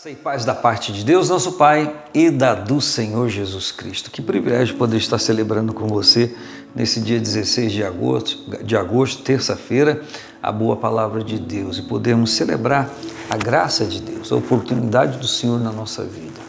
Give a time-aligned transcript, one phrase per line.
[0.00, 4.10] Graça e paz da parte de Deus, nosso Pai, e da do Senhor Jesus Cristo.
[4.10, 6.34] Que privilégio poder estar celebrando com você
[6.74, 10.00] nesse dia 16 de agosto, de agosto terça-feira,
[10.42, 12.88] a boa palavra de Deus e podermos celebrar
[13.28, 16.40] a graça de Deus, a oportunidade do Senhor na nossa vida.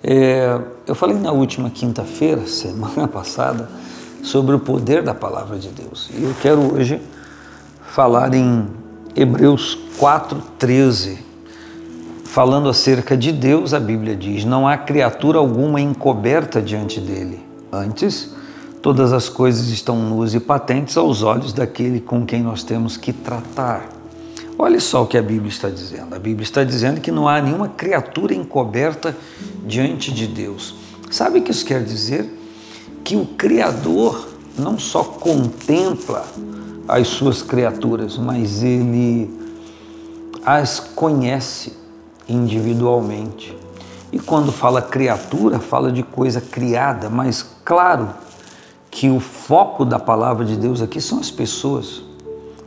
[0.00, 3.68] É, eu falei na última quinta-feira, semana passada,
[4.22, 7.02] sobre o poder da palavra de Deus e eu quero hoje
[7.82, 8.68] falar em
[9.16, 11.27] Hebreus 4,13
[12.38, 17.44] falando acerca de Deus, a Bíblia diz: não há criatura alguma encoberta diante dele.
[17.72, 18.32] Antes,
[18.80, 23.12] todas as coisas estão nuas e patentes aos olhos daquele com quem nós temos que
[23.12, 23.88] tratar.
[24.56, 26.14] Olha só o que a Bíblia está dizendo.
[26.14, 29.16] A Bíblia está dizendo que não há nenhuma criatura encoberta
[29.66, 30.76] diante de Deus.
[31.10, 32.24] Sabe o que isso quer dizer?
[33.02, 36.24] Que o Criador não só contempla
[36.86, 39.28] as suas criaturas, mas ele
[40.46, 41.87] as conhece
[42.28, 43.56] individualmente.
[44.12, 48.08] E quando fala criatura, fala de coisa criada, mas claro
[48.90, 52.02] que o foco da palavra de Deus aqui são as pessoas.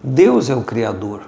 [0.04, 1.22] Deus é o Criador,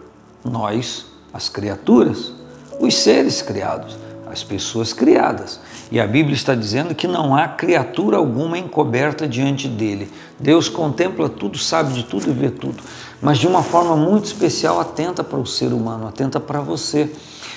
[0.43, 2.33] nós, as criaturas,
[2.79, 3.97] os seres criados,
[4.33, 5.59] as pessoas criadas.
[5.91, 10.11] E a Bíblia está dizendo que não há criatura alguma encoberta diante dele.
[10.39, 12.83] Deus contempla tudo, sabe de tudo e vê tudo,
[13.21, 17.09] mas de uma forma muito especial atenta para o ser humano, atenta para você.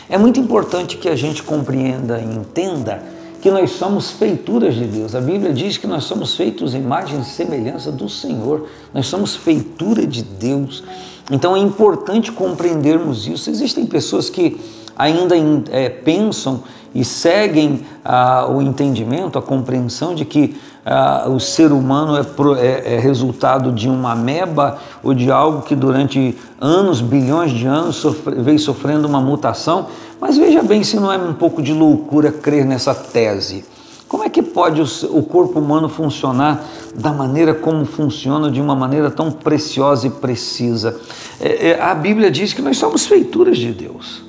[0.09, 3.03] É muito importante que a gente compreenda e entenda
[3.41, 5.15] que nós somos feituras de Deus.
[5.15, 8.69] A Bíblia diz que nós somos feitos imagem e semelhança do Senhor.
[8.93, 10.83] Nós somos feitura de Deus.
[11.31, 13.51] Então é importante compreendermos isso.
[13.51, 14.61] Existem pessoas que
[14.97, 15.37] ainda
[15.71, 16.63] é, pensam
[16.97, 22.23] e seguem ah, o entendimento, a compreensão de que ah, o ser humano é,
[22.59, 27.97] é, é, resultado de uma ameba ou de algo que durante anos, bilhões de anos,
[27.97, 29.89] sofre, veio sofrendo uma mutação.
[30.19, 33.63] Mas veja bem se não é um pouco de loucura crer nessa tese.
[34.09, 39.11] Como é que pode o corpo humano funcionar da maneira como funciona, de uma maneira
[39.11, 40.99] tão preciosa e precisa?
[41.39, 44.26] É, é, a Bíblia diz que nós somos feituras de Deus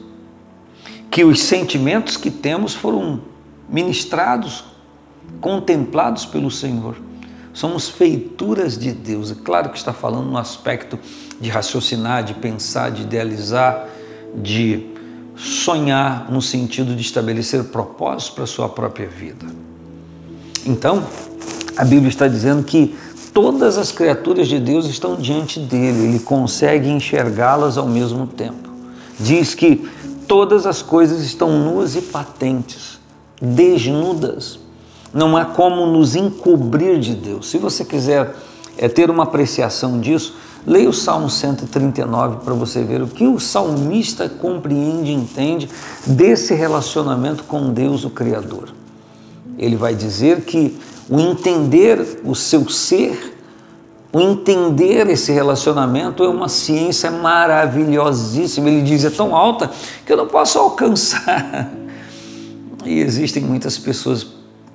[1.09, 3.21] que os sentimentos que temos foram
[3.69, 4.63] ministrados,
[5.41, 6.95] contemplados pelo Senhor.
[7.53, 9.31] Somos feituras de Deus.
[9.31, 10.99] É claro que está falando no aspecto
[11.39, 13.87] de raciocinar, de pensar, de idealizar,
[14.35, 14.85] de
[15.35, 19.45] sonhar no sentido de estabelecer propósitos para a sua própria vida.
[20.65, 21.03] Então,
[21.75, 22.95] a Bíblia está dizendo que
[23.33, 28.67] todas as criaturas de Deus estão diante dele, ele consegue enxergá-las ao mesmo tempo.
[29.19, 29.87] Diz que
[30.27, 32.99] todas as coisas estão nuas e patentes,
[33.41, 34.59] desnudas.
[35.13, 37.49] Não há como nos encobrir de Deus.
[37.49, 38.35] Se você quiser
[38.77, 43.39] é, ter uma apreciação disso, leia o Salmo 139 para você ver o que o
[43.39, 45.69] salmista compreende e entende
[46.05, 48.69] desse relacionamento com Deus, o Criador.
[49.57, 50.77] Ele vai dizer que
[51.09, 53.36] o entender o seu ser
[54.11, 58.69] o entender esse relacionamento é uma ciência maravilhosíssima.
[58.69, 59.69] Ele diz: é tão alta
[60.05, 61.71] que eu não posso alcançar.
[62.85, 64.27] E existem muitas pessoas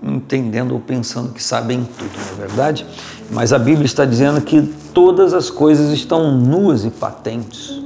[0.02, 2.84] entendendo ou pensando que sabem tudo, não é verdade?
[3.30, 4.60] Mas a Bíblia está dizendo que
[4.92, 7.80] todas as coisas estão nuas e patentes.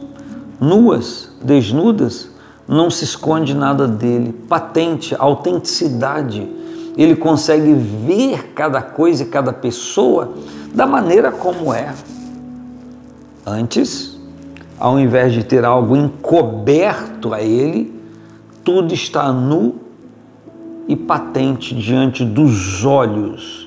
[0.58, 2.30] Nuas, desnudas,
[2.66, 4.32] não se esconde nada dele.
[4.48, 6.48] Patente, autenticidade.
[6.96, 10.34] Ele consegue ver cada coisa e cada pessoa
[10.74, 11.94] da maneira como é.
[13.44, 14.18] Antes,
[14.78, 17.94] ao invés de ter algo encoberto a ele,
[18.64, 19.76] tudo está nu
[20.88, 23.66] e patente diante dos olhos.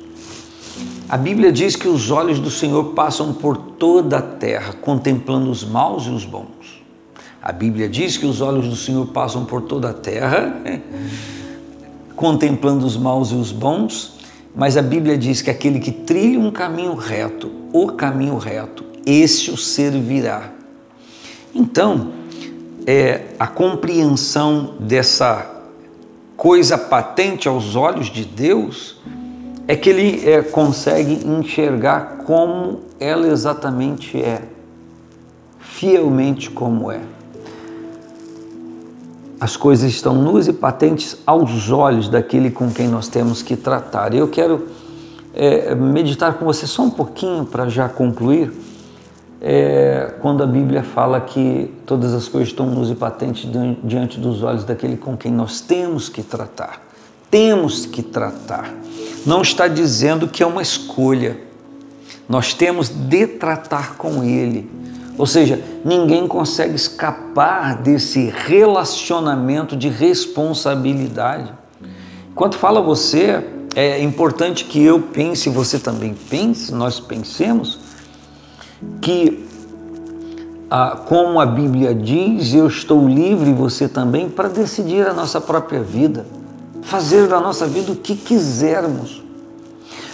[1.08, 5.64] A Bíblia diz que os olhos do Senhor passam por toda a terra, contemplando os
[5.64, 6.84] maus e os bons.
[7.42, 10.62] A Bíblia diz que os olhos do Senhor passam por toda a terra,
[12.16, 14.19] contemplando os maus e os bons,
[14.56, 19.52] mas a Bíblia diz que aquele que trilha um caminho reto, o caminho reto, esse
[19.52, 20.52] o servirá.
[21.54, 22.12] Então,
[22.86, 25.64] é, a compreensão dessa
[26.36, 28.98] coisa patente aos olhos de Deus
[29.68, 34.42] é que ele é, consegue enxergar como ela exatamente é,
[35.60, 37.02] fielmente como é
[39.40, 44.14] as coisas estão nuas e patentes aos olhos daquele com quem nós temos que tratar.
[44.14, 44.68] Eu quero
[45.34, 48.52] é, meditar com você só um pouquinho para já concluir,
[49.42, 53.50] é, quando a Bíblia fala que todas as coisas estão nuas e patentes
[53.82, 56.82] diante dos olhos daquele com quem nós temos que tratar.
[57.32, 58.74] Temos que tratar.
[59.26, 61.40] Não está dizendo que é uma escolha.
[62.28, 64.70] Nós temos de tratar com ele
[65.20, 71.52] Ou seja, ninguém consegue escapar desse relacionamento de responsabilidade.
[72.32, 73.44] Enquanto fala você,
[73.76, 77.80] é importante que eu pense, você também pense, nós pensemos,
[79.02, 79.46] que,
[80.72, 85.82] ah, como a Bíblia diz, eu estou livre, você também, para decidir a nossa própria
[85.82, 86.26] vida,
[86.82, 89.22] fazer da nossa vida o que quisermos.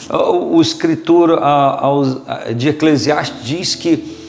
[0.09, 2.11] O escritor ah,
[2.57, 4.24] de Eclesiastes diz que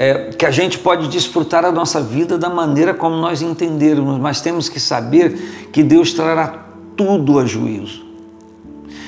[0.00, 4.40] é, que a gente pode desfrutar a nossa vida da maneira como nós entendermos, mas
[4.40, 6.66] temos que saber que Deus trará
[6.96, 8.06] tudo a juízo.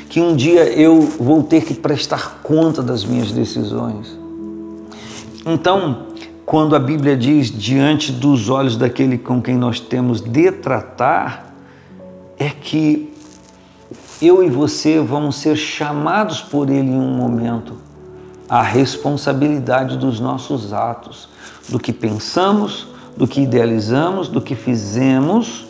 [0.08, 4.18] Que um dia eu vou ter que prestar conta das minhas decisões.
[5.46, 6.08] Então,
[6.44, 11.54] quando a Bíblia diz diante dos olhos daquele com quem nós temos de tratar,
[12.36, 13.14] é que
[14.20, 17.89] eu e você vamos ser chamados por Ele em um momento
[18.50, 21.28] a responsabilidade dos nossos atos,
[21.68, 25.64] do que pensamos, do que idealizamos, do que fizemos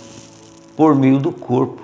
[0.75, 1.83] por meio do corpo.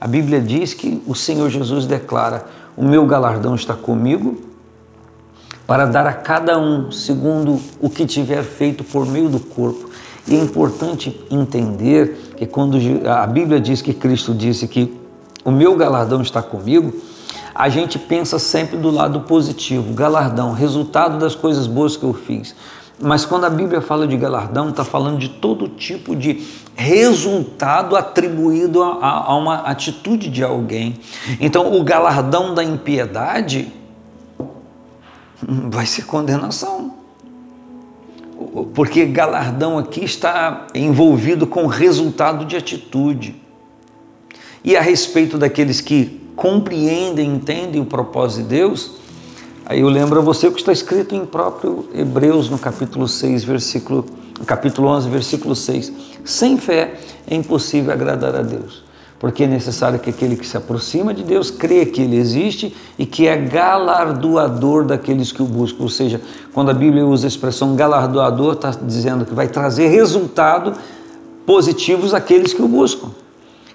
[0.00, 2.46] A Bíblia diz que o Senhor Jesus declara:
[2.76, 4.38] O meu galardão está comigo
[5.66, 9.90] para dar a cada um segundo o que tiver feito por meio do corpo.
[10.28, 12.78] E é importante entender que quando
[13.08, 14.96] a Bíblia diz que Cristo disse que
[15.44, 16.94] o meu galardão está comigo,
[17.58, 22.54] a gente pensa sempre do lado positivo, galardão, resultado das coisas boas que eu fiz.
[23.00, 28.82] Mas quando a Bíblia fala de galardão, está falando de todo tipo de resultado atribuído
[28.82, 30.98] a, a, uma atitude de alguém.
[31.40, 33.72] Então, o galardão da impiedade
[35.40, 36.94] vai ser condenação.
[38.74, 43.34] Porque galardão aqui está envolvido com resultado de atitude.
[44.62, 48.92] E a respeito daqueles que compreendem, entendem o propósito de Deus,
[49.64, 53.42] aí eu lembro a você o que está escrito em próprio Hebreus, no capítulo 6,
[53.42, 54.04] versículo,
[54.44, 55.92] capítulo 11, versículo 6.
[56.24, 56.94] Sem fé
[57.26, 58.84] é impossível agradar a Deus,
[59.18, 63.06] porque é necessário que aquele que se aproxima de Deus creia que Ele existe e
[63.06, 65.84] que é galardoador daqueles que o buscam.
[65.84, 66.20] Ou seja,
[66.52, 70.74] quando a Bíblia usa a expressão galardoador, está dizendo que vai trazer resultado
[71.46, 73.08] positivos àqueles que o buscam.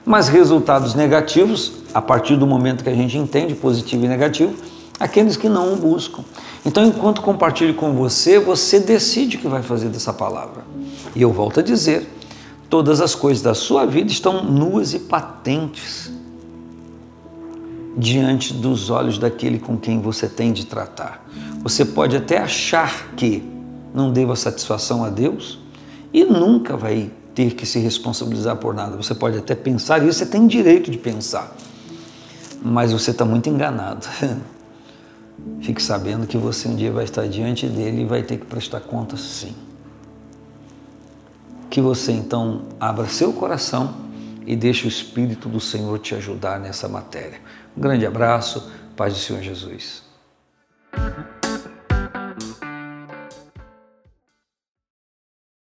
[0.05, 4.53] Mas resultados negativos, a partir do momento que a gente entende positivo e negativo,
[4.99, 6.23] aqueles que não o buscam.
[6.65, 10.63] Então, enquanto compartilho com você, você decide o que vai fazer dessa palavra.
[11.15, 12.07] E eu volto a dizer:
[12.69, 16.11] todas as coisas da sua vida estão nuas e patentes
[17.97, 21.25] diante dos olhos daquele com quem você tem de tratar.
[21.61, 23.43] Você pode até achar que
[23.93, 25.59] não deva satisfação a Deus
[26.13, 28.95] e nunca vai ter que se responsabilizar por nada.
[28.97, 31.55] Você pode até pensar isso, você tem direito de pensar,
[32.61, 34.07] mas você está muito enganado.
[35.61, 38.81] Fique sabendo que você um dia vai estar diante dele e vai ter que prestar
[38.81, 39.55] contas sim.
[41.69, 43.95] Que você então abra seu coração
[44.45, 47.39] e deixe o Espírito do Senhor te ajudar nessa matéria.
[47.75, 50.10] Um grande abraço, paz do Senhor Jesus.